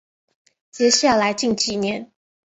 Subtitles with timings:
[0.71, 2.11] 接下来近几年